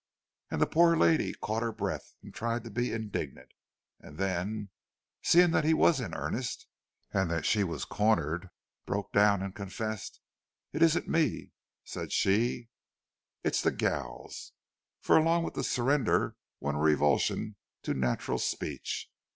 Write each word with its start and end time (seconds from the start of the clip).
And 0.49 0.59
the 0.59 0.65
poor 0.65 0.97
lady 0.97 1.31
caught 1.31 1.61
her 1.61 1.71
breath, 1.71 2.15
and 2.23 2.33
tried 2.33 2.63
to 2.63 2.71
be 2.71 2.91
indignant; 2.91 3.51
and 3.99 4.17
then, 4.17 4.71
seeing 5.21 5.51
that 5.51 5.63
he 5.63 5.75
was 5.75 5.99
in 6.01 6.15
earnest, 6.15 6.65
and 7.13 7.29
that 7.29 7.45
she 7.45 7.63
was 7.63 7.85
cornered, 7.85 8.49
broke 8.87 9.13
down 9.13 9.43
and 9.43 9.53
confessed. 9.53 10.19
"It 10.73 10.81
isn't 10.81 11.07
me," 11.07 11.51
she 11.83 12.07
said, 12.09 12.67
"it's 13.47 13.61
the 13.61 13.69
gals." 13.71 14.53
(For 15.01 15.17
along 15.17 15.43
with 15.43 15.53
the 15.53 15.63
surrender 15.63 16.35
went 16.59 16.77
a 16.77 16.79
reversion 16.79 17.57
to 17.83 17.93
natural 17.93 18.39
speech.) 18.39 19.07